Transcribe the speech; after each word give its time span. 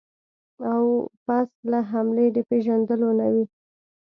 او 0.71 0.83
پس 1.25 1.49
له 1.71 1.79
حملې 1.91 2.27
د 2.35 2.37
پېژندلو 2.49 3.09
نه 3.19 3.27
وي. 3.33 3.45